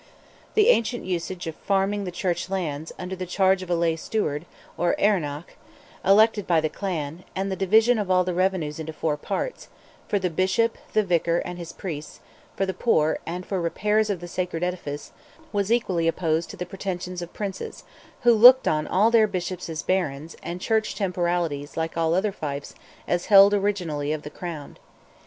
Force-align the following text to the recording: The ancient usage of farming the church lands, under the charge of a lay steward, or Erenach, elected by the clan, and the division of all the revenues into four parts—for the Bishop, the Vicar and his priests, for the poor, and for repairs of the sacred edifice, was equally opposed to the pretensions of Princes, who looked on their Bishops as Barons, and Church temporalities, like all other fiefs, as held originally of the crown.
The 0.55 0.69
ancient 0.69 1.05
usage 1.05 1.45
of 1.45 1.53
farming 1.57 2.05
the 2.05 2.11
church 2.11 2.49
lands, 2.49 2.91
under 2.97 3.15
the 3.15 3.27
charge 3.27 3.61
of 3.61 3.69
a 3.69 3.75
lay 3.75 3.95
steward, 3.95 4.47
or 4.75 4.95
Erenach, 4.97 5.53
elected 6.03 6.47
by 6.47 6.59
the 6.59 6.69
clan, 6.69 7.23
and 7.35 7.51
the 7.51 7.55
division 7.55 7.99
of 7.99 8.09
all 8.09 8.23
the 8.23 8.33
revenues 8.33 8.79
into 8.79 8.93
four 8.93 9.15
parts—for 9.15 10.17
the 10.17 10.31
Bishop, 10.31 10.79
the 10.93 11.03
Vicar 11.03 11.37
and 11.45 11.59
his 11.59 11.71
priests, 11.71 12.19
for 12.55 12.65
the 12.65 12.73
poor, 12.73 13.19
and 13.27 13.45
for 13.45 13.61
repairs 13.61 14.09
of 14.09 14.21
the 14.21 14.27
sacred 14.27 14.63
edifice, 14.63 15.11
was 15.53 15.71
equally 15.71 16.07
opposed 16.07 16.49
to 16.49 16.57
the 16.57 16.65
pretensions 16.65 17.21
of 17.21 17.31
Princes, 17.31 17.83
who 18.21 18.33
looked 18.33 18.67
on 18.67 18.87
their 19.11 19.27
Bishops 19.27 19.69
as 19.69 19.83
Barons, 19.83 20.35
and 20.41 20.59
Church 20.59 20.95
temporalities, 20.95 21.77
like 21.77 21.95
all 21.95 22.15
other 22.15 22.31
fiefs, 22.31 22.73
as 23.07 23.27
held 23.27 23.53
originally 23.53 24.13
of 24.13 24.23
the 24.23 24.31
crown. 24.31 24.77